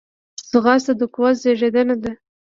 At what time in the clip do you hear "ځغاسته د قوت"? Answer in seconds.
0.51-1.35